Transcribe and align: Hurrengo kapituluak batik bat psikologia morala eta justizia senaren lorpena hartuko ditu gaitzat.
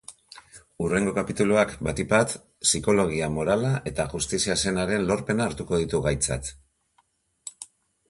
Hurrengo 0.85 1.11
kapituluak 1.17 1.75
batik 1.89 2.09
bat 2.13 2.33
psikologia 2.65 3.29
morala 3.35 3.71
eta 3.93 4.09
justizia 4.17 4.59
senaren 4.67 5.09
lorpena 5.13 5.49
hartuko 5.51 5.85
ditu 5.87 6.05
gaitzat. 6.11 6.55